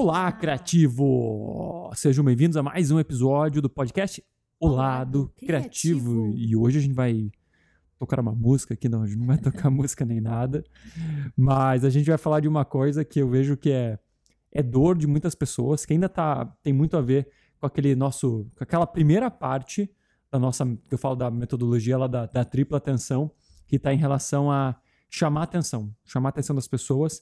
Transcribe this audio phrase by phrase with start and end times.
[0.00, 1.90] Olá, criativo!
[1.92, 4.24] Sejam bem-vindos a mais um episódio do podcast
[4.60, 6.22] O Lado Criativo.
[6.22, 6.34] Criativo.
[6.36, 7.32] E hoje a gente vai
[7.98, 10.62] tocar uma música aqui, não, a gente não vai tocar música nem nada,
[11.36, 13.98] mas a gente vai falar de uma coisa que eu vejo que é,
[14.52, 17.28] é dor de muitas pessoas, que ainda tá, tem muito a ver
[17.58, 19.90] com aquele nosso, com aquela primeira parte
[20.30, 23.32] da nossa, que eu falo da metodologia lá da, da tripla atenção,
[23.66, 24.76] que está em relação a
[25.10, 27.20] chamar atenção, chamar a atenção das pessoas.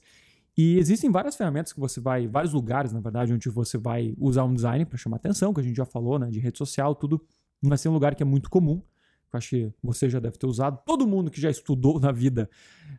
[0.56, 4.44] E existem várias ferramentas que você vai, vários lugares, na verdade, onde você vai usar
[4.44, 7.22] um design para chamar atenção, que a gente já falou, né, de rede social, tudo.
[7.62, 8.80] Vai ser um lugar que é muito comum,
[9.28, 10.80] que eu acho que você já deve ter usado.
[10.86, 12.48] Todo mundo que já estudou na vida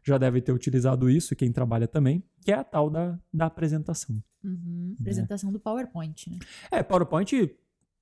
[0.03, 3.47] já deve ter utilizado isso, e quem trabalha também, que é a tal da, da
[3.47, 4.21] apresentação.
[4.43, 4.95] Uhum.
[4.99, 6.37] Apresentação do PowerPoint, né?
[6.71, 7.25] É, PowerPoint,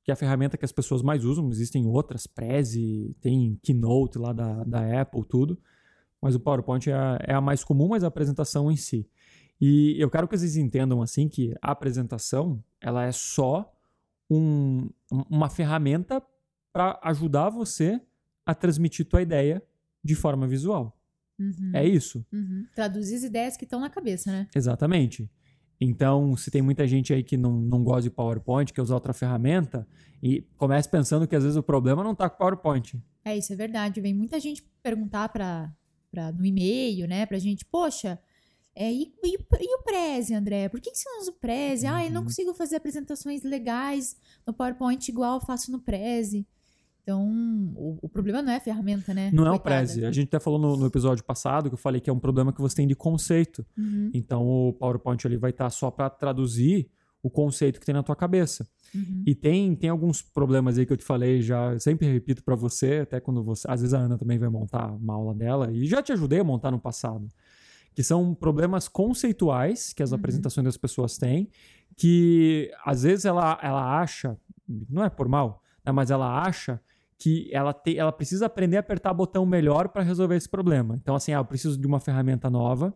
[0.03, 4.33] que é a ferramenta que as pessoas mais usam, existem outras, Prezi, tem Keynote lá
[4.33, 5.57] da, da Apple, tudo.
[6.21, 9.09] Mas o PowerPoint é a, é a mais comum, mas a apresentação em si.
[9.59, 13.71] E eu quero que vocês entendam assim que a apresentação ela é só
[14.29, 14.89] um-
[15.29, 16.21] uma ferramenta
[16.73, 18.01] para ajudar você
[18.45, 19.63] a transmitir tua ideia
[20.03, 20.97] de forma visual.
[21.39, 21.71] Uhum.
[21.73, 22.25] É isso.
[22.31, 22.65] Uhum.
[22.75, 24.47] Traduzir as ideias que estão na cabeça, né?
[24.55, 25.29] Exatamente.
[25.79, 29.13] Então, se tem muita gente aí que não, não gosta de PowerPoint, quer usar outra
[29.13, 29.85] ferramenta,
[30.23, 33.01] e comece pensando que às vezes o problema não está com o PowerPoint.
[33.25, 33.99] É, isso é verdade.
[33.99, 35.73] Vem muita gente perguntar pra,
[36.37, 38.17] no e-mail, né, pra gente, poxa,
[38.75, 40.67] é, e, e, o- e o Prezi, André?
[40.69, 41.87] Por que, que você não usa o Prezi?
[41.87, 42.27] Ah, eu não Uhum.
[42.27, 46.45] consigo fazer apresentações legais no PowerPoint igual eu faço no Prezi.
[47.03, 47.23] Então,
[47.75, 49.29] o, o problema não é a ferramenta, né?
[49.31, 49.75] Não é o Coitada.
[49.85, 50.03] Prezi.
[50.05, 52.51] A gente até falou no, no episódio passado que eu falei que é um problema
[52.51, 53.63] que você tem de conceito.
[53.77, 56.89] Uhum, Então, o PowerPoint ali vai estar só para traduzir
[57.21, 58.67] o conceito que tem na tua cabeça.
[58.93, 59.23] uhum.
[59.25, 62.99] E tem, tem alguns problemas aí que eu te falei já, sempre repito para você,
[63.03, 66.01] até quando você, às vezes a Ana também vai montar uma aula dela e já
[66.03, 67.27] te ajudei a montar no passado,
[67.95, 70.17] que são problemas conceituais que as Uhum.
[70.17, 71.49] apresentações das pessoas têm,
[71.95, 74.37] que às vezes ela, ela acha,
[74.89, 76.79] não é por mal, né, mas ela acha
[77.17, 80.99] que ela, te, ela precisa aprender a apertar botão melhor para resolver esse problema.
[81.01, 82.93] Então, assim, ah, eu preciso de uma ferramenta nova,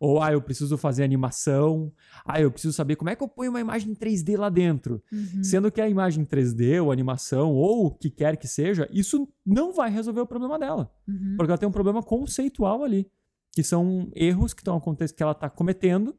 [0.00, 1.92] ou ah, eu preciso fazer animação,
[2.24, 5.02] ah, eu preciso saber como é que eu ponho uma imagem 3D lá dentro.
[5.12, 5.44] Uhum.
[5.44, 9.72] Sendo que a imagem 3D, ou animação, ou o que quer que seja, isso não
[9.72, 10.90] vai resolver o problema dela.
[11.06, 11.34] Uhum.
[11.36, 13.06] Porque ela tem um problema conceitual ali.
[13.54, 16.16] Que são erros que estão acontecendo, que ela está cometendo,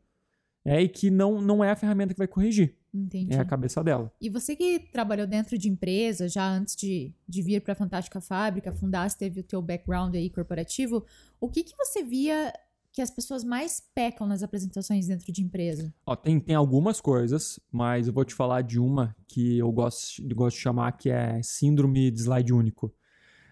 [0.63, 2.75] é, e que não, não é a ferramenta que vai corrigir.
[2.93, 3.33] Entendi.
[3.33, 4.11] É a cabeça dela.
[4.21, 8.21] E você que trabalhou dentro de empresa, já antes de, de vir para a Fantástica
[8.21, 11.05] Fábrica, fundasse, teve o teu background aí corporativo,
[11.39, 12.53] o que que você via
[12.93, 15.93] que as pessoas mais pecam nas apresentações dentro de empresa?
[16.05, 20.23] Ó, tem, tem algumas coisas, mas eu vou te falar de uma que eu gosto,
[20.23, 22.95] eu gosto de chamar que é síndrome de slide único.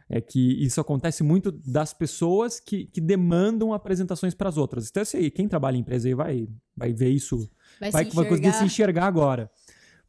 [0.10, 4.90] É que isso acontece muito das pessoas que, que demandam apresentações para as outras.
[4.90, 7.50] Então, assim, quem trabalha em empresa aí vai, vai ver isso
[7.80, 9.08] Vai, vai, vai conseguir se enxergar?
[9.08, 9.50] agora.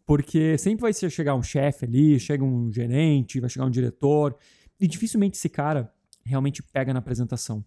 [0.06, 4.36] Porque sempre vai chegar um chefe ali, chega um gerente, vai chegar um diretor,
[4.78, 5.92] e dificilmente esse cara
[6.24, 7.64] realmente pega na apresentação.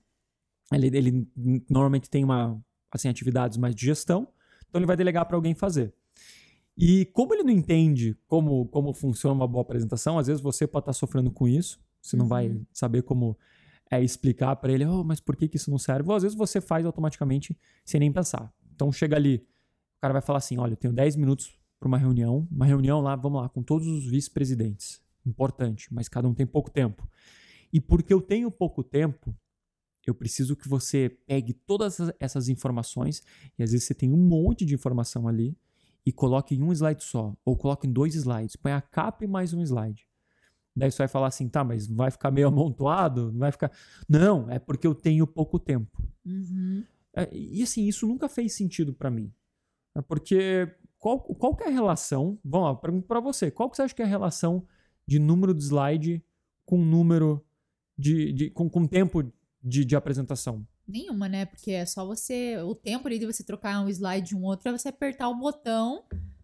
[0.71, 1.27] Ele, ele
[1.69, 2.61] normalmente tem uma,
[2.91, 4.27] assim, atividades mais de gestão,
[4.67, 5.94] então ele vai delegar para alguém fazer.
[6.77, 10.83] E como ele não entende como, como funciona uma boa apresentação, às vezes você pode
[10.83, 12.66] estar sofrendo com isso, você não vai Uhum.
[12.73, 13.38] saber como
[13.90, 16.09] é, explicar para ele, oh, mas por que, que isso não serve?
[16.09, 18.53] Ou às vezes você faz automaticamente sem nem pensar.
[18.75, 19.35] Então chega ali,
[19.97, 23.00] o cara vai falar assim: olha, eu tenho 10 minutos para uma reunião, uma reunião
[23.01, 25.01] lá, vamos lá, com todos os vice-presidentes.
[25.25, 27.07] Importante, mas cada um tem pouco tempo.
[27.72, 29.35] E porque eu tenho pouco tempo,
[30.06, 33.22] eu preciso que você pegue todas essas- essas informações,
[33.59, 35.56] e às vezes você tem um monte de informação ali,
[36.06, 39.28] e coloque em um slide só, ou coloque em dois slides, põe a capa e
[39.28, 40.07] mais um slide.
[40.77, 43.31] Daí você vai falar assim, tá, mas vai ficar meio amontoado?
[43.31, 43.71] Não vai ficar.
[44.07, 46.01] Não, é porque eu tenho pouco tempo.
[46.25, 46.83] Uhum.
[47.15, 49.31] É, E assim, isso nunca fez sentido pra mim.
[49.95, 52.38] É porque qual, qual que é a relação?
[52.45, 53.49] Vamos lá, pergunto pra você.
[53.49, 54.65] Qual que você acha que é a relação
[55.07, 56.23] de número de slide
[56.65, 57.44] com número
[57.97, 58.31] de.
[58.33, 59.23] de- com, com tempo
[59.63, 60.65] de, de apresentação?
[60.88, 61.45] Nenhuma, né?
[61.45, 62.57] Porque é só você.
[62.62, 65.35] O tempo ali de você trocar um slide de um outro é você apertar o
[65.35, 66.03] botão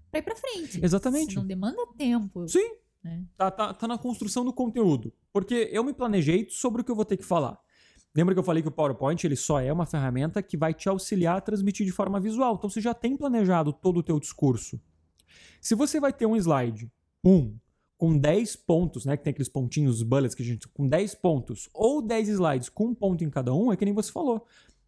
[0.10, 0.84] pra ir pra frente.
[0.84, 1.36] Exatamente.
[1.36, 2.48] Não demanda tempo.
[2.48, 2.76] Sim.
[3.04, 3.24] Né?
[3.36, 5.14] Tá, tá, tá na construção do conteúdo.
[5.32, 7.60] Porque eu me planejei sobre o que eu vou ter que falar.
[8.16, 10.88] Lembra que eu falei que o PowerPoint ele só é uma ferramenta que vai te
[10.88, 12.56] auxiliar a transmitir de forma visual.
[12.56, 14.80] Então você já tem planejado todo o teu discurso.
[15.60, 16.92] Se você vai ter um slide,
[17.26, 17.56] um,
[17.98, 19.18] com 10 pontos, né?
[19.18, 20.68] Que tem aqueles pontinhos, os bullets que a gente.
[20.68, 23.94] com 10 pontos, ou 10 slides com um ponto em cada um, é que nem
[23.94, 24.46] você falou.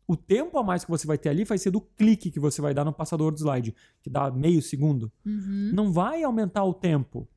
[0.07, 2.61] O tempo a mais que você vai ter ali vai ser do clique que você
[2.61, 3.73] vai dar no passador do slide,
[4.03, 5.71] que dá meio segundo Uhum.
[5.73, 7.27] não vai aumentar o tempo.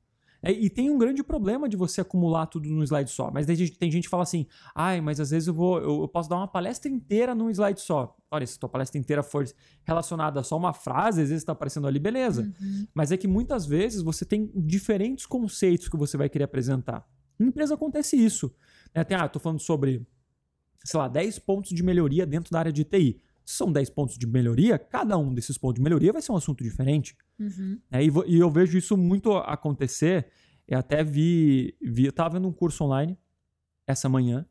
[0.42, 3.30] É, e tem um grande problema de você acumular tudo num slide só.
[3.30, 5.78] Mas tem gente, tem gente que fala assim: ai, mas às vezes eu vou.
[5.78, 8.16] Eu, eu, posso dar uma palestra inteira num slide só.
[8.30, 9.44] Olha, se tua palestra inteira for
[9.84, 12.42] relacionada a só uma frase, às vezes está aparecendo ali, beleza.
[12.42, 12.86] Uhum.
[12.94, 17.04] Mas é que muitas vezes você tem diferentes conceitos que você vai querer apresentar.
[17.40, 18.54] Em empresa acontece isso.
[18.94, 19.02] Né?
[19.04, 20.06] Tem, ah, estou falando sobre,
[20.84, 23.20] sei lá, 10 pontos de melhoria dentro da área de TI.
[23.50, 26.62] São 10 pontos de melhoria, cada um desses pontos de melhoria vai ser um assunto
[26.62, 27.16] diferente.
[27.38, 27.80] Uhum.
[27.90, 30.26] É, e, e, eu vejo isso muito acontecer.
[30.66, 33.16] Eu até vi, vi eu estava vendo um curso online
[33.86, 34.44] essa manhã.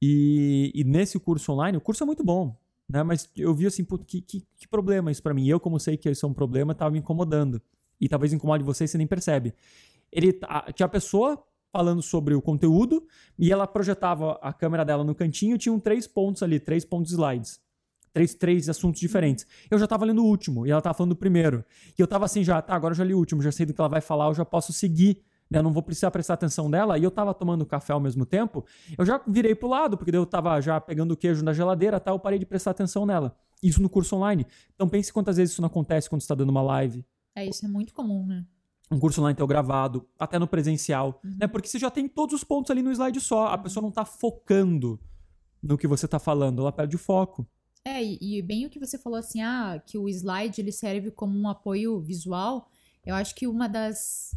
[0.00, 2.54] E, e, nesse curso online, o curso é muito bom,
[2.86, 3.02] né?
[3.02, 5.48] Mas eu vi assim, que, que, que problema isso para mim.
[5.48, 7.62] Eu, como sei que isso é um problema, estava me incomodando.
[7.98, 9.54] E talvez incomode você e você nem percebe.
[10.12, 11.42] Ele, a, tinha a pessoa
[11.72, 13.06] falando sobre o conteúdo
[13.38, 17.10] e ela projetava a câmera dela no cantinho e tinham três pontos ali, três pontos
[17.10, 17.66] slides
[18.12, 19.46] três, três assuntos diferentes.
[19.70, 21.64] Eu já tava lendo o último e ela tava falando o primeiro.
[21.98, 23.74] E eu tava assim já, tá, agora eu já li o último, já sei do
[23.74, 25.22] que ela vai falar, eu já posso seguir.
[25.50, 25.58] Né?
[25.58, 26.98] Eu não vou precisar prestar atenção dela.
[26.98, 28.64] E eu tava tomando café ao mesmo tempo.
[28.96, 32.10] Eu já virei pro lado, porque eu tava já pegando o queijo na geladeira, tá?
[32.10, 33.34] Eu parei de prestar atenção nela.
[33.62, 34.46] Isso no curso online.
[34.74, 37.04] Então pense quantas vezes isso não acontece quando você tá dando uma live.
[37.34, 38.44] É, isso é muito comum, né?
[38.90, 41.36] um curso online teu gravado, até no presencial, uhum.
[41.40, 41.46] né?
[41.46, 44.04] Porque você já tem todos os pontos ali no slide só, a pessoa não tá
[44.04, 44.98] focando
[45.62, 47.46] no que você tá falando, ela perde o foco.
[47.88, 51.38] É, e, bem o que você falou assim, ah, que o slide ele serve como
[51.38, 52.70] um apoio visual.
[53.04, 54.36] Eu acho que uma das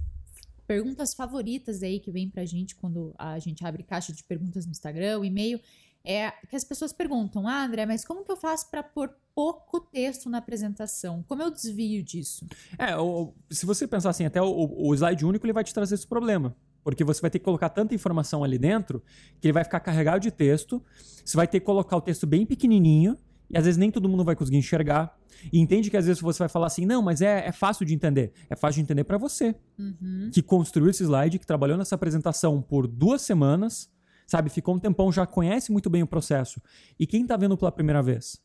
[0.65, 4.71] perguntas favoritas aí que vem pra gente quando a gente abre caixa de perguntas no
[4.71, 5.59] Instagram, e-mail,
[6.01, 9.81] é que as pessoas perguntam: "Ah, André, mas como que eu faço para pôr pouco
[9.81, 11.21] texto na apresentação?
[11.27, 12.45] Como eu desvio disso?"
[12.77, 15.95] É, o, se você pensar assim, até o, o slide único ele vai te trazer
[15.95, 16.55] esse problema.
[16.85, 19.03] Porque você vai ter que colocar tanta informação ali dentro
[19.41, 20.81] que ele vai ficar carregado de texto.
[21.23, 23.19] Você vai ter que colocar o texto bem pequenininho
[23.53, 25.17] e às vezes nem todo mundo vai conseguir enxergar.
[25.51, 27.93] E entende que às vezes você vai falar assim, não, mas é, é fácil de
[27.93, 28.31] entender.
[28.49, 29.55] É fácil de entender para você.
[29.77, 30.29] Uhum.
[30.31, 33.91] Que construiu esse slide, que trabalhou nessa apresentação por duas semanas,
[34.25, 34.49] sabe?
[34.49, 36.61] Ficou um tempão, já conhece muito bem o processo.
[36.99, 38.41] E quem tá vendo pela primeira vez?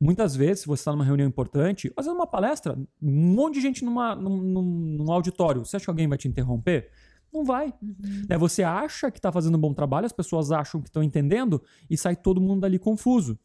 [0.00, 3.84] Muitas vezes, se você está numa reunião importante, fazendo uma palestra, um monte de gente
[3.84, 6.88] numa, num, num, num auditório, você acha que alguém vai te interromper?
[7.32, 7.74] Não vai.
[7.82, 8.26] Uhum.
[8.28, 8.38] Né?
[8.38, 11.96] Você acha que está fazendo um bom trabalho, as pessoas acham que estão entendendo e
[11.96, 13.38] sai todo mundo dali confuso.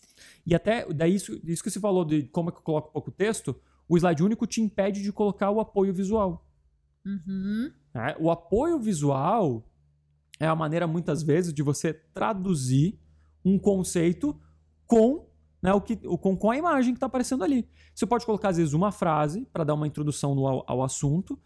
[0.45, 3.11] E até daí isso, isso que você falou de como é que eu coloco pouco
[3.11, 3.55] texto,
[3.87, 6.47] o slide único te impede de colocar o apoio visual.
[7.05, 7.71] Uhum.
[7.93, 9.67] É, o apoio visual
[10.39, 12.99] é a maneira, muitas vezes, de você traduzir
[13.45, 14.39] um conceito
[14.85, 15.27] com,
[15.61, 17.67] né, o que, com, com a imagem que está aparecendo ali.
[17.93, 21.39] Você pode colocar, às vezes, uma frase para dar uma introdução no, ao, ao assunto,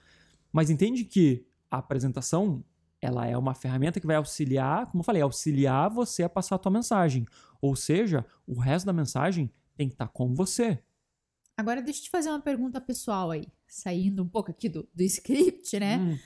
[0.51, 2.63] mas entende que a apresentação
[3.01, 6.59] ela é uma ferramenta que vai auxiliar, como eu falei, auxiliar você a passar a
[6.59, 7.25] tua mensagem.
[7.61, 10.81] Ou seja, o resto da mensagem tem que estar tá com você.
[11.55, 15.03] Agora deixa eu te fazer uma pergunta pessoal aí, saindo um pouco aqui do, do
[15.03, 15.97] script, né?
[15.97, 16.17] Hum.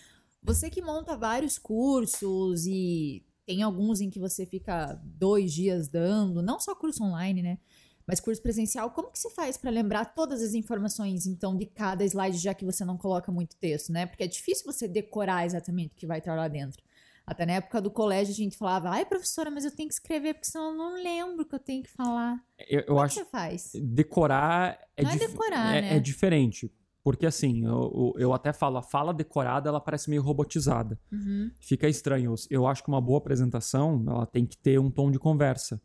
[0.43, 6.41] Você que monta vários cursos e tem alguns em que você fica dois dias dando,
[6.41, 7.59] não só curso online, né?
[8.07, 12.03] Mas curso presencial, como que se faz para lembrar todas as informações, então, de cada
[12.03, 14.05] slide, já que você não coloca muito texto, né?
[14.05, 16.81] Porque é difícil você decorar exatamente o que vai estar lá dentro.
[17.25, 20.33] Até na época do colégio a gente falava, ai, professora, mas eu tenho que escrever,
[20.33, 22.37] porque senão eu não lembro o que eu tenho que falar.
[22.67, 23.15] Eu, eu como acho.
[23.15, 23.71] Que você faz?
[23.75, 25.95] Decorar é, não é decorar, é, né?
[25.95, 26.71] é diferente.
[27.03, 30.99] Porque assim, eu, eu até falo, a fala decorada, ela parece meio robotizada.
[31.11, 31.49] Uhum.
[31.59, 32.35] Fica estranho.
[32.49, 35.81] Eu acho que uma boa apresentação, ela tem que ter um tom de conversa.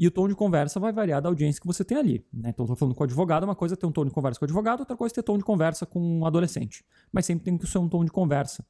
[0.00, 2.26] E o tom de conversa vai variar da audiência que você tem ali.
[2.32, 2.48] Né?
[2.48, 4.44] Então, estou falando com o advogado, uma coisa é ter um tom de conversa com
[4.44, 6.82] o advogado, outra coisa é ter tom de conversa com um adolescente.
[7.12, 8.64] Mas sempre tem que ser um tom de conversa.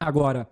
[0.00, 0.48] Agora,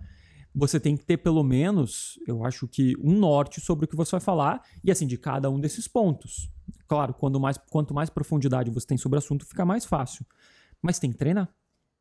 [0.55, 4.13] você tem que ter pelo menos, eu acho que, um norte sobre o que você
[4.13, 6.49] vai falar e assim, de cada um desses pontos.
[6.87, 10.25] Claro, quando mais, quanto mais profundidade você tem sobre o assunto, fica mais fácil.
[10.81, 11.53] Mas tem que treinar.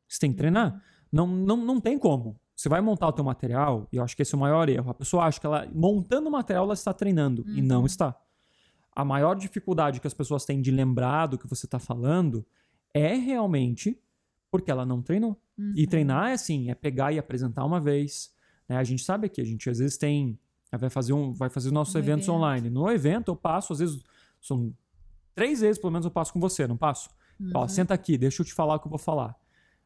[0.06, 0.80] Você tem que treinar.
[1.10, 2.38] Não, não, não tem como.
[2.56, 4.90] Você vai montar o teu material, e eu acho que esse é o maior erro.
[4.90, 7.56] A pessoa acha que ela, montando o material, ela está treinando, uhum.
[7.56, 7.86] e não uhum.
[7.86, 8.18] está.
[8.94, 12.46] A maior dificuldade que as pessoas têm de lembrar do que você está falando
[12.94, 14.00] é realmente
[14.50, 15.38] porque ela não treinou.
[15.58, 15.74] Uhum.
[15.76, 18.32] E treinar é assim, é pegar e apresentar uma vez.
[18.66, 18.76] Né?
[18.76, 20.38] A gente sabe que a gente às vezes tem.
[20.72, 22.36] Vai fazer, um, vai fazer nossos um eventos evento.
[22.36, 22.70] online.
[22.70, 24.02] No evento eu passo, às vezes,
[24.40, 24.74] são
[25.34, 27.08] três vezes pelo menos eu passo com você, não passo?
[27.38, 27.50] Uhum.
[27.54, 29.36] Ó, senta aqui, deixa eu te falar o que eu vou falar.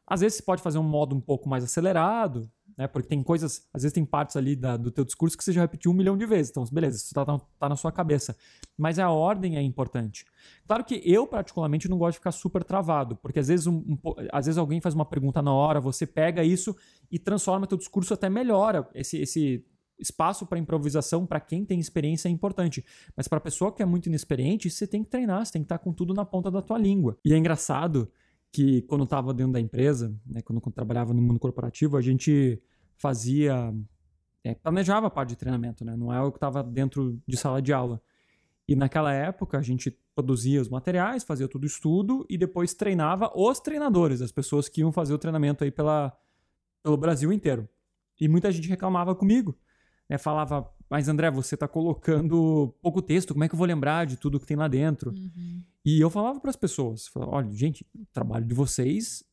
[0.07, 2.49] Às vezes você pode fazer um modo um pouco mais acelerado,
[2.81, 2.87] né?
[2.87, 5.61] Porque tem coisas, às vezes tem partes ali da, do teu discurso que você já
[5.61, 6.49] repetiu um milhão de vezes.
[6.49, 8.35] Então, beleza, isso tá, tá na sua cabeça.
[8.75, 10.25] Mas a ordem é importante.
[10.65, 13.97] Claro que eu, particularmente, não gosto de ficar super travado, porque às vezes, um, um,
[14.31, 16.75] às vezes alguém faz uma pergunta na hora, você pega isso
[17.11, 18.89] e transforma teu discurso até melhora.
[18.95, 19.63] Esse, esse
[19.99, 22.83] espaço para improvisação para quem tem experiência é importante,
[23.15, 25.67] mas para a pessoa que é muito inexperiente, você tem que treinar, você tem que
[25.67, 27.15] estar tá com tudo na ponta da tua língua.
[27.23, 28.11] E é engraçado
[28.51, 32.61] que quando estava dentro da empresa, né, quando eu trabalhava no mundo corporativo, a gente
[33.01, 33.73] fazia,
[34.43, 35.95] é, planejava a parte de treinamento, né?
[35.95, 37.99] Não é o que estava dentro de sala de aula.
[38.67, 43.59] E naquela época a gente produzia os materiais, fazia tudo estudo e depois treinava os
[43.59, 46.15] treinadores, as pessoas que iam fazer o treinamento aí pela,
[46.83, 47.67] pelo Brasil inteiro.
[48.19, 49.57] E muita gente reclamava comigo,
[50.07, 50.19] né?
[50.19, 54.15] Falava, mas André, você está colocando pouco texto, como é que eu vou lembrar de
[54.15, 55.09] tudo que tem lá dentro?
[55.11, 55.63] Uhum.
[55.83, 59.23] E eu falava para as pessoas, falava, olha, gente, o trabalho de vocês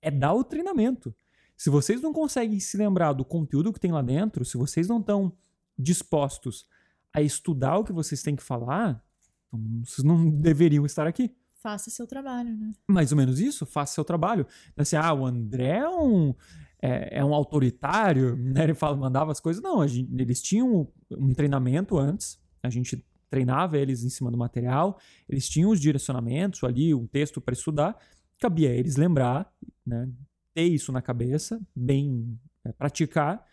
[0.00, 1.14] é dar o treinamento.
[1.56, 5.00] Se vocês não conseguem se lembrar do conteúdo que tem lá dentro, se vocês não
[5.00, 5.32] estão
[5.78, 6.66] dispostos
[7.14, 9.02] a estudar o que vocês têm que falar,
[9.48, 11.34] então vocês não deveriam estar aqui.
[11.56, 12.72] Faça seu trabalho, né?
[12.88, 14.46] Mais ou menos isso, faça seu trabalho.
[14.76, 16.34] Assim, ah, o André é um,
[16.80, 18.64] é, é um autoritário, né?
[18.64, 19.62] Ele fala, mandava as coisas.
[19.62, 24.98] Não, gente, eles tinham um treinamento antes, a gente treinava eles em cima do material,
[25.28, 27.96] eles tinham os direcionamentos ali, um texto para estudar,
[28.38, 29.50] cabia a eles lembrar,
[29.86, 30.08] né?
[30.54, 33.44] Ter isso na cabeça, bem é, praticar,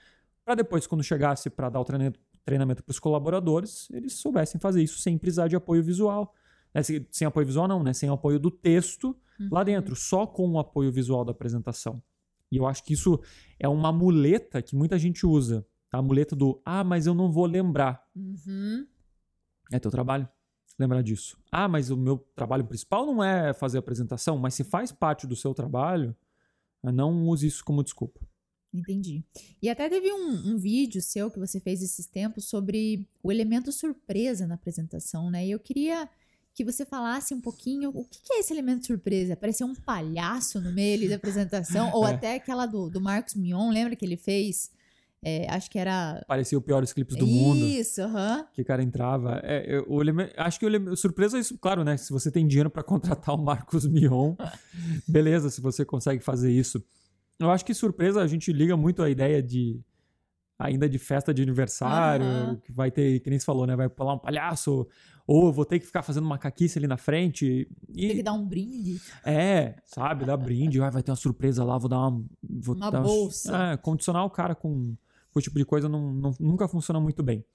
[0.50, 4.98] para depois, quando chegasse para dar o treinamento para os colaboradores, eles soubessem fazer isso
[4.98, 6.34] sem precisar de apoio visual.
[6.74, 6.82] Né?
[6.82, 7.94] Sem, sem, apoio visual, não, né?
[7.94, 9.50] Sem o apoio do texto uhum.
[9.52, 12.02] lá dentro, só com o apoio visual da apresentação.
[12.52, 13.22] E eu acho que isso
[13.60, 15.64] é uma muleta que muita gente usa.
[15.88, 16.00] Tá?
[16.00, 18.04] A muleta do, ah, mas eu não vou lembrar.
[18.16, 18.88] Uhum.
[19.72, 20.28] É teu trabalho.
[20.80, 21.38] Lembrar disso.
[21.52, 25.36] Ah, mas o meu trabalho principal não é fazer apresentação, mas se faz parte do
[25.36, 26.16] seu trabalho,
[26.84, 28.20] não use isso como desculpa.
[28.74, 29.24] Entendi.
[29.62, 33.72] E até teve um, um, vídeo seu que você fez esses tempos sobre o elemento
[33.72, 35.46] surpresa na apresentação, né?
[35.46, 36.08] E eu queria
[36.54, 39.36] que você falasse um pouquinho o que, é esse elemento surpresa?
[39.36, 42.14] Parecia um palhaço no meio da apresentação, ou é.
[42.14, 44.70] até aquela do, do Marcos Mion, lembra que ele fez?
[45.24, 46.24] É, acho que era.
[46.28, 47.60] Parecia o piores clipes do mundo.
[47.60, 48.46] Isso, aham.
[48.54, 49.42] Que o cara entrava.
[49.44, 51.98] É, eu, elemento, acho que o surpresa é isso, claro, né?
[51.98, 54.36] Se você tem dinheiro para contratar o Marcos Mion,
[55.08, 56.84] beleza, se você consegue fazer isso.
[57.38, 59.82] Eu acho que surpresa a gente liga muito a ideia de
[60.60, 62.56] ainda de festa de aniversário, uhum.
[62.58, 63.78] que vai ter, que nem você falou, né?
[63.78, 64.86] Vai pular um palhaço,
[65.26, 67.70] ou vou ter que ficar fazendo macaquice ali na frente.
[67.88, 68.08] E...
[68.08, 69.00] Tem que dar um brinde.
[69.24, 70.26] É, sabe?
[70.26, 72.26] Dar brinde, vai ter uma surpresa lá, vou dar uma.
[72.44, 73.56] Vou uma dar bolsa.
[73.74, 74.98] É, condicionar o cara com,
[75.36, 77.46] esse tipo de coisa não, não, nunca funciona muito bem.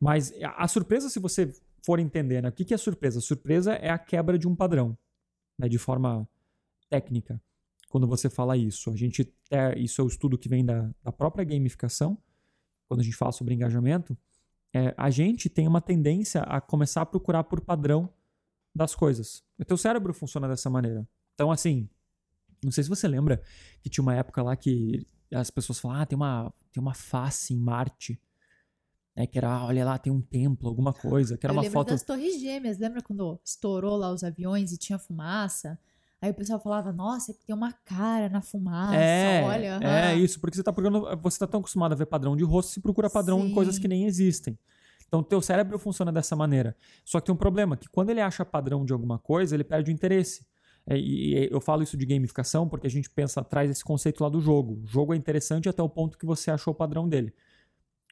[0.00, 1.52] Mas a, a surpresa, se você
[1.84, 2.48] for entender, né?
[2.48, 3.20] O que, que é surpresa?
[3.20, 4.96] Surpresa é a quebra de um padrão,
[5.58, 5.68] né?
[5.68, 6.28] De forma
[6.88, 7.40] técnica
[7.92, 8.90] quando você fala isso.
[8.90, 12.16] A gente é, isso é o estudo que vem da, da própria gamificação,
[12.88, 14.16] quando a gente fala sobre engajamento.
[14.74, 18.08] É, a gente tem uma tendência a começar a procurar por padrão
[18.74, 19.44] das coisas.
[19.58, 21.06] O teu cérebro funciona dessa maneira.
[21.34, 21.86] Então, assim,
[22.64, 23.42] não sei se você lembra
[23.82, 27.54] que tinha uma época lá que as pessoas falavam, ah, tem uma, tem uma face
[27.54, 28.20] em Marte.
[29.14, 31.36] Né, que era, olha lá, tem um templo, alguma coisa.
[31.36, 31.88] Que era Eu uma foto.
[31.88, 35.78] das Torres Gêmeas, lembra quando estourou lá os aviões e tinha fumaça?
[36.20, 39.80] Aí o pessoal falava, nossa, tem uma cara na fumaça, é, olha.
[39.82, 42.72] É isso, porque você tá procurando, você tá tão acostumado a ver padrão de rosto,
[42.72, 43.48] você procura padrão Sim.
[43.48, 44.56] em coisas que nem existem.
[45.08, 46.76] Então, o teu cérebro funciona dessa maneira.
[47.04, 49.90] Só que tem um problema, que quando ele acha padrão de alguma coisa, ele perde
[49.90, 50.46] o interesse.
[50.86, 54.28] É, e eu falo isso de gamificação porque a gente pensa, traz esse conceito lá
[54.28, 54.80] do jogo.
[54.82, 57.32] O jogo é interessante até o ponto que você achou o padrão dele.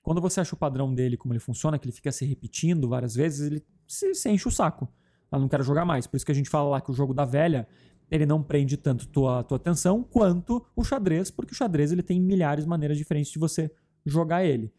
[0.03, 3.15] Quando você acha o padrão dele, como ele funciona, que ele fica se repetindo várias
[3.15, 4.89] vezes, ele se, se enche o saco.
[5.31, 6.07] Eu não quero jogar mais.
[6.07, 7.69] Por isso que a gente fala lá que o jogo da velha
[8.11, 12.21] ele não prende tanto tua, tua atenção quanto o xadrez, porque o xadrez ele tem
[12.21, 13.71] milhares de maneiras diferentes de você
[14.05, 14.73] jogar ele.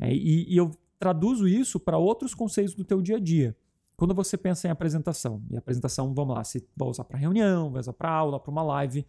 [0.00, 3.54] É, e, e, eu traduzo isso para outros conceitos do teu dia a dia.
[3.98, 7.80] Quando você pensa em apresentação, e apresentação, vamos lá, se vai usar para reunião, vai
[7.80, 9.04] usar para aula, para uma live.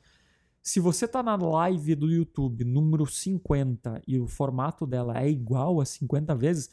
[0.63, 5.79] Se você está na live do YouTube número 50 e o formato dela é igual
[5.79, 6.72] a 50 vezes,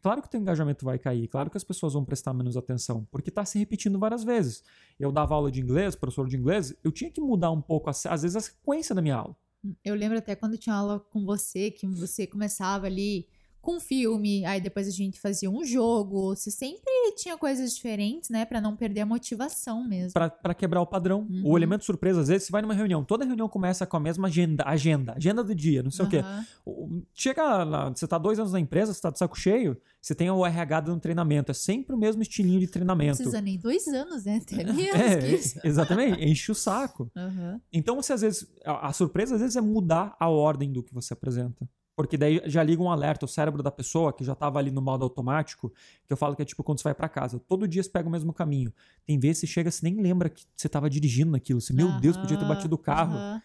[0.00, 3.04] Claro que o teu engajamento vai cair, claro que as pessoas vão prestar menos atenção,
[3.10, 4.62] porque está se repetindo várias vezes.
[4.98, 8.22] Eu dava aula de inglês, professor de inglês, eu tinha que mudar um pouco, às
[8.22, 9.36] vezes, a sequência da minha aula.
[9.84, 13.26] Eu lembro até quando tinha aula com você, que você começava ali
[13.60, 16.34] com filme, aí depois a gente fazia um jogo.
[16.34, 18.44] Você sempre tinha coisas diferentes, né?
[18.44, 20.12] para não perder a motivação mesmo.
[20.12, 21.26] para quebrar o padrão.
[21.28, 21.42] Uhum.
[21.44, 24.28] O elemento surpresa, às vezes, você vai numa reunião, toda reunião começa com a mesma
[24.28, 26.08] agenda, agenda, agenda do dia, não sei uhum.
[26.08, 27.04] o quê.
[27.14, 30.30] Chega lá, você tá dois anos na empresa, você tá de saco cheio, você tem
[30.30, 31.50] o RH dando treinamento.
[31.50, 33.12] É sempre o mesmo estilinho de treinamento.
[33.12, 34.40] Não precisa nem dois anos, né?
[34.42, 35.60] Até menos é.
[35.64, 37.10] Exatamente, enche o saco.
[37.14, 37.60] Uhum.
[37.72, 40.94] Então, você às vezes, a, a surpresa às vezes é mudar a ordem do que
[40.94, 41.68] você apresenta.
[41.98, 44.80] Porque daí já liga um alerta, o cérebro da pessoa que já estava ali no
[44.80, 45.72] modo automático,
[46.06, 47.40] que eu falo que é tipo quando você vai para casa.
[47.40, 48.72] Todo dia você pega o mesmo caminho.
[49.04, 51.60] Tem vezes que você chega, você nem lembra que você estava dirigindo naquilo.
[51.60, 53.42] Você, meu Deus, podia ter batido o carro.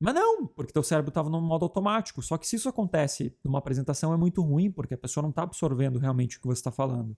[0.00, 2.20] Mas não, porque teu cérebro estava no modo automático.
[2.22, 5.44] Só que se isso acontece numa apresentação é muito ruim, porque a pessoa não está
[5.44, 7.16] absorvendo realmente o que você está falando.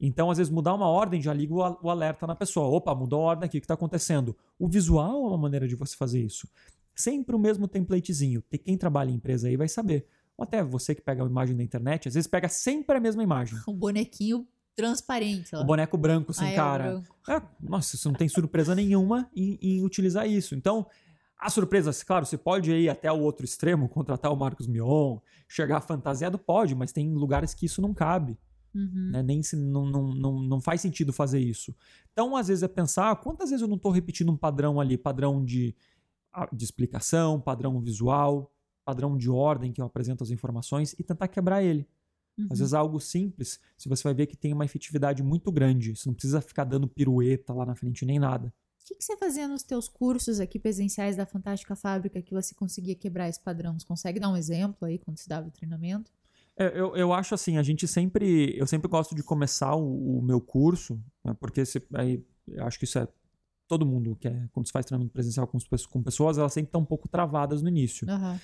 [0.00, 2.68] Então, às vezes, mudar uma ordem já liga o alerta na pessoa.
[2.68, 4.34] Opa, mudou a ordem aqui, o que está acontecendo?
[4.58, 6.48] O visual é uma maneira de você fazer isso.
[6.96, 8.42] Sempre o mesmo templatezinho.
[8.64, 10.06] Quem trabalha em empresa aí vai saber.
[10.36, 13.22] Ou até você que pega a imagem da internet, às vezes pega sempre a mesma
[13.22, 13.58] imagem.
[13.68, 15.56] Um bonequinho transparente.
[15.56, 17.02] O boneco branco sem ah, é cara.
[17.28, 20.54] É, nossa, você não tem surpresa nenhuma em, em, utilizar isso.
[20.54, 20.86] Então,
[21.38, 25.80] as surpresas, claro, você pode ir até o outro extremo, contratar o Marcos Mion, chegar
[25.80, 28.38] fantasiado, pode, mas tem lugares que isso não cabe.
[28.74, 29.10] Uhum.
[29.12, 29.22] Né?
[29.22, 31.74] Nem se, não, não, não, não faz sentido fazer isso.
[32.12, 35.42] Então, às vezes, é pensar quantas vezes eu não estou repetindo um padrão ali, padrão
[35.42, 35.74] de,
[36.52, 38.52] de explicação, padrão visual,
[38.84, 41.88] padrão de ordem que eu apresento as informações e tentar quebrar ele.
[42.38, 42.48] Uhum.
[42.50, 45.96] Às vezes algo simples, se você vai ver que tem uma efetividade muito grande.
[45.96, 48.52] Você não precisa ficar dando pirueta lá na frente nem nada.
[48.82, 52.54] O que, que você fazia nos teus cursos aqui presenciais da Fantástica Fábrica que você
[52.54, 53.76] conseguia quebrar esse padrão?
[53.76, 56.12] Você consegue dar um exemplo aí quando se dava o treinamento?
[56.56, 58.56] É, eu, eu acho assim, a gente sempre.
[58.56, 62.78] Eu sempre gosto de começar o, o meu curso, né, porque se, aí, eu acho
[62.78, 63.08] que isso é.
[63.68, 65.58] Todo mundo que é, quando se faz treinamento presencial com,
[65.90, 68.06] com pessoas, elas sempre estão um pouco travadas no início.
[68.08, 68.38] Uhum.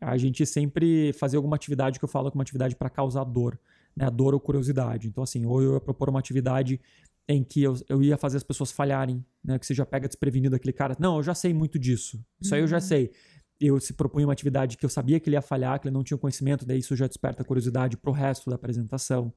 [0.00, 3.24] A gente sempre fazia alguma atividade que eu falo que é uma atividade para causar
[3.24, 3.58] dor,
[3.96, 4.08] né?
[4.10, 5.08] Dor ou curiosidade.
[5.08, 6.80] Então, assim, ou eu ia propor uma atividade
[7.26, 9.58] em que eu, eu ia fazer as pessoas falharem, né?
[9.58, 10.96] Que você já pega desprevenido aquele cara.
[11.00, 12.24] Não, eu já sei muito disso.
[12.40, 12.56] Isso uhum.
[12.56, 12.82] aí eu já uhum.
[12.82, 13.10] sei
[13.60, 16.04] eu se propunha uma atividade que eu sabia que ele ia falhar, que ele não
[16.04, 19.32] tinha conhecimento, daí isso já desperta curiosidade para o resto da apresentação.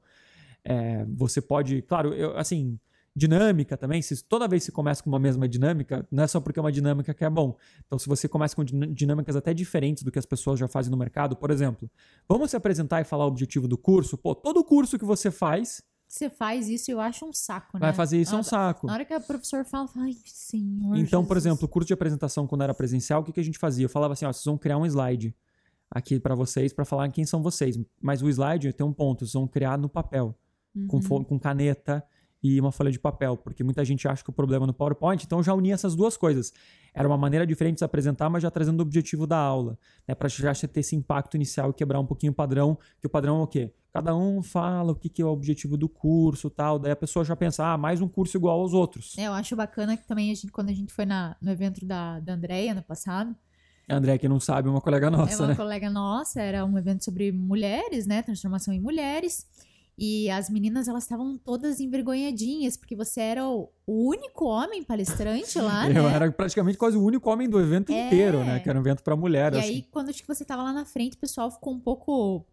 [0.64, 2.78] É, você pode, claro, eu, assim,
[3.14, 6.40] dinâmica também, se toda vez que você começa com uma mesma dinâmica, não é só
[6.40, 7.56] porque é uma dinâmica que é bom.
[7.86, 10.96] Então, se você começa com dinâmicas até diferentes do que as pessoas já fazem no
[10.96, 11.90] mercado, por exemplo,
[12.28, 15.82] vamos se apresentar e falar o objetivo do curso, pô, todo curso que você faz,
[16.08, 17.86] você faz isso, eu acho um saco, né?
[17.86, 18.86] Vai fazer isso é um saco.
[18.86, 20.94] Na hora que o professor fala, ai, senhor.
[20.96, 21.26] Então, Jesus.
[21.26, 23.86] por exemplo, o curso de apresentação, quando era presencial, o que, que a gente fazia?
[23.86, 25.34] Eu falava assim: ó, vocês vão criar um slide
[25.90, 27.78] aqui para vocês, para falar quem são vocês.
[27.98, 30.36] Mas o slide tem um ponto, vocês vão criar no papel,
[30.76, 30.86] uhum.
[30.86, 32.04] com, com caneta
[32.42, 35.24] e uma folha de papel, porque muita gente acha que o problema é no PowerPoint,
[35.24, 36.52] então eu já uni essas duas coisas.
[36.92, 40.14] Era uma maneira diferente de se apresentar, mas já trazendo o objetivo da aula, né,
[40.14, 43.40] para já ter esse impacto inicial e quebrar um pouquinho o padrão, que o padrão
[43.40, 43.72] é o quê?
[43.92, 47.24] Cada um fala o que, que é o objetivo do curso tal, daí a pessoa
[47.24, 49.16] já pensa, ah, mais um curso igual aos outros.
[49.16, 51.84] É, eu acho bacana que também a gente, quando a gente foi na, no evento
[51.86, 53.36] da, da Andréia no passado,
[53.88, 55.54] a André, que não sabe, é uma colega nossa, É uma né?
[55.54, 58.22] colega nossa, era um evento sobre mulheres, né?
[58.22, 59.46] Transformação em mulheres.
[59.96, 65.86] E as meninas, elas estavam todas envergonhadinhas, porque você era o, único homem palestrante lá,
[65.90, 66.14] Eu né?
[66.14, 68.06] era praticamente quase o único homem do evento é.
[68.06, 68.58] inteiro, né?
[68.60, 69.52] Que era um evento para mulher.
[69.54, 69.68] E assim.
[69.68, 72.46] aí, quando tipo, você tava lá na frente, o pessoal ficou um pouco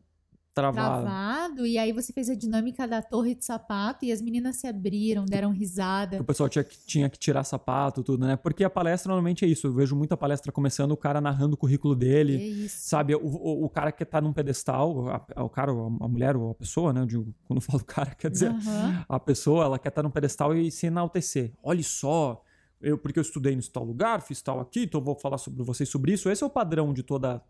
[0.53, 1.03] travado.
[1.03, 1.65] travado.
[1.65, 5.25] E aí você fez a dinâmica da torre de sapato e as meninas se abriram,
[5.25, 6.21] deram risada.
[6.21, 8.35] O pessoal tinha que, tinha que tirar sapato, tudo, né?
[8.35, 9.67] Porque a palestra normalmente é isso.
[9.67, 12.35] Eu vejo muita palestra começando, o cara narrando o currículo dele.
[12.35, 12.89] É isso.
[12.89, 16.51] Sabe, o, o, o cara que tá num pedestal, a, o cara, a mulher ou
[16.51, 17.01] a pessoa, né?
[17.01, 19.03] Eu digo, quando eu falo cara, quer dizer, uhum.
[19.07, 21.53] a pessoa, ela quer estar tá num pedestal e se enaltecer.
[21.63, 22.43] Olha só,
[22.81, 25.63] eu, porque eu estudei nesse tal lugar, fiz tal aqui, então eu vou falar sobre
[25.63, 26.29] vocês sobre isso.
[26.29, 27.41] Esse é o padrão de toda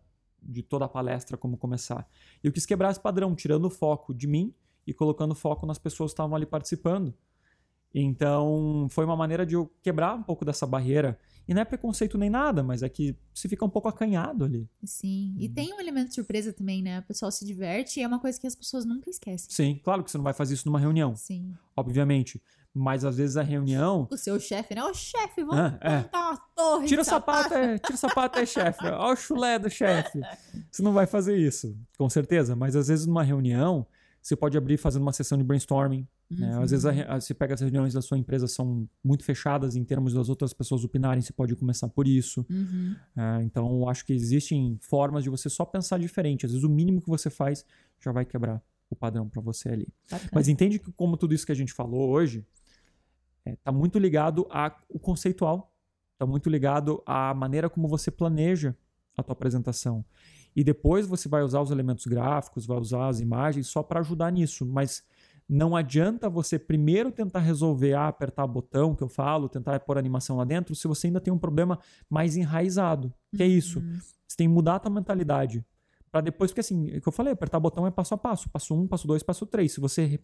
[0.42, 2.08] de toda a palestra como começar.
[2.42, 4.54] E eu quis quebrar esse padrão, tirando o foco de mim
[4.86, 7.14] e colocando foco nas pessoas que estavam ali participando.
[7.94, 11.18] Então, foi uma maneira de eu quebrar um pouco dessa barreira.
[11.48, 14.68] E não é preconceito nem nada, mas é que se fica um pouco acanhado ali.
[14.84, 15.34] Sim.
[15.36, 15.54] E uhum.
[15.54, 17.00] tem um elemento de surpresa também, né?
[17.00, 19.50] O pessoal se diverte e é uma coisa que as pessoas nunca esquecem.
[19.50, 21.16] Sim, claro que você não vai fazer isso numa reunião.
[21.16, 21.52] Sim.
[21.76, 22.40] Obviamente.
[22.74, 24.06] Mas às vezes a reunião.
[24.10, 24.84] O seu chefe, né?
[24.84, 26.16] Ô chefe, vamos ah, é.
[26.16, 26.86] uma torre.
[26.86, 28.86] Tira o sapato, é, tira o sapato é chefe.
[28.86, 30.20] Olha o chulé do chefe.
[30.70, 32.54] Você não vai fazer isso, com certeza.
[32.54, 33.86] Mas às vezes numa reunião,
[34.22, 36.06] você pode abrir fazendo uma sessão de brainstorming.
[36.30, 36.38] Uhum.
[36.38, 36.62] Né?
[36.62, 39.84] Às vezes a, a, você pega as reuniões da sua empresa são muito fechadas em
[39.84, 42.46] termos das outras pessoas opinarem, você pode começar por isso.
[42.48, 42.94] Uhum.
[43.16, 46.46] É, então, acho que existem formas de você só pensar diferente.
[46.46, 47.64] Às vezes o mínimo que você faz
[47.98, 49.88] já vai quebrar o padrão para você ali.
[50.10, 50.30] Bacana.
[50.32, 52.44] Mas entende que como tudo isso que a gente falou hoje,
[53.40, 55.72] Está é, tá muito ligado ao conceitual,
[56.12, 58.76] está muito ligado à maneira como você planeja
[59.16, 60.04] a tua apresentação.
[60.54, 64.32] E depois você vai usar os elementos gráficos, vai usar as imagens só para ajudar
[64.32, 65.02] nisso, mas
[65.48, 69.98] não adianta você primeiro tentar resolver, ah, apertar o botão que eu falo, tentar pôr
[69.98, 73.80] animação lá dentro, se você ainda tem um problema mais enraizado, que é isso.
[73.80, 73.98] Uhum.
[74.26, 75.64] Você tem que mudar a tua mentalidade
[76.10, 78.50] para depois, porque assim, é o que eu falei, apertar botão é passo a passo,
[78.50, 79.72] passo um, passo dois, passo três.
[79.72, 80.20] Se você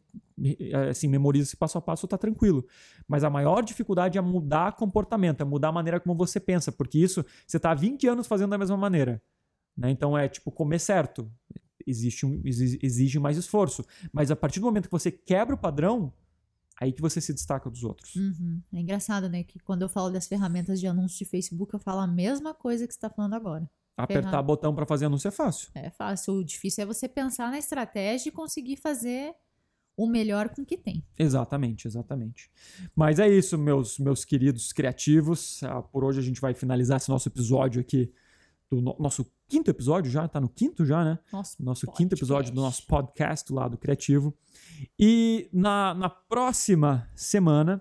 [0.91, 2.67] assim memoriza esse passo a passo, tá tranquilo.
[3.07, 6.99] Mas a maior dificuldade é mudar comportamento, é mudar a maneira como você pensa, porque
[6.99, 9.23] isso você tá há 20 anos fazendo da mesma maneira.
[9.77, 9.91] Né?
[9.91, 11.31] Então é tipo comer certo.
[11.87, 13.85] Existe um, exige mais esforço.
[14.13, 16.13] Mas a partir do momento que você quebra o padrão,
[16.81, 18.17] aí que você se destaca dos outros.
[18.17, 18.61] Uhum.
[18.73, 19.45] É engraçado, né?
[19.45, 22.89] Que quando eu falo das ferramentas de anúncio de Facebook, eu falo a mesma coisa
[22.89, 23.71] que você está falando agora.
[23.97, 25.71] Apertar botão para fazer anúncio é fácil.
[25.75, 26.35] É fácil.
[26.35, 29.35] O difícil é você pensar na estratégia e conseguir fazer
[29.97, 31.03] o melhor com o que tem.
[31.19, 32.51] Exatamente, exatamente.
[32.95, 35.63] Mas é isso, meus, meus queridos criativos.
[35.63, 38.13] Ah, por hoje a gente vai finalizar esse nosso episódio aqui,
[38.71, 41.19] do no, nosso quinto episódio já, tá no quinto já, né?
[41.33, 41.97] Nosso, Nosso podcast.
[41.97, 44.37] quinto episódio do nosso podcast lá do Criativo.
[44.99, 47.81] E na, na próxima semana,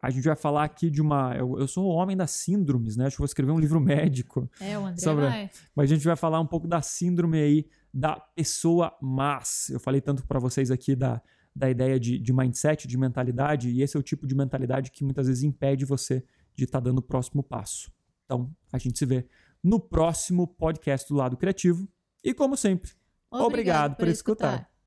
[0.00, 1.34] a gente vai falar aqui de uma.
[1.36, 3.06] Eu, eu sou o homem das síndromes, né?
[3.06, 4.48] Acho que vou escrever um livro médico.
[4.60, 5.50] É, o André Sobre- vai.
[5.74, 9.68] Mas a gente vai falar um pouco da síndrome aí da pessoa más.
[9.70, 11.20] Eu falei tanto para vocês aqui da,
[11.54, 15.02] da ideia de, de mindset, de mentalidade, e esse é o tipo de mentalidade que
[15.02, 17.90] muitas vezes impede você de estar dando o próximo passo.
[18.24, 19.26] Então, a gente se vê
[19.62, 21.88] no próximo podcast do Lado Criativo.
[22.22, 22.92] E como sempre,
[23.30, 24.70] obrigado por escutar.